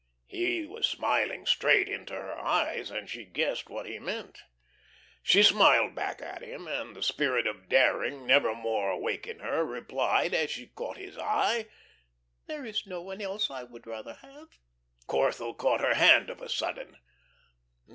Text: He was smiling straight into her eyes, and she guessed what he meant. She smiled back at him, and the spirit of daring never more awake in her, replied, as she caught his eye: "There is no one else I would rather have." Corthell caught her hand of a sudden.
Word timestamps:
He 0.25 0.65
was 0.65 0.87
smiling 0.87 1.45
straight 1.45 1.87
into 1.87 2.13
her 2.15 2.33
eyes, 2.35 2.89
and 2.89 3.07
she 3.07 3.23
guessed 3.23 3.69
what 3.69 3.85
he 3.85 3.99
meant. 3.99 4.39
She 5.21 5.43
smiled 5.43 5.93
back 5.93 6.23
at 6.23 6.41
him, 6.41 6.67
and 6.67 6.95
the 6.95 7.03
spirit 7.03 7.45
of 7.45 7.69
daring 7.69 8.25
never 8.25 8.55
more 8.55 8.89
awake 8.89 9.27
in 9.27 9.41
her, 9.41 9.63
replied, 9.63 10.33
as 10.33 10.49
she 10.49 10.65
caught 10.65 10.97
his 10.97 11.19
eye: 11.19 11.67
"There 12.47 12.65
is 12.65 12.87
no 12.87 13.03
one 13.03 13.21
else 13.21 13.51
I 13.51 13.61
would 13.61 13.85
rather 13.85 14.15
have." 14.15 14.47
Corthell 15.07 15.55
caught 15.55 15.81
her 15.81 15.93
hand 15.93 16.31
of 16.31 16.41
a 16.41 16.49
sudden. 16.49 16.97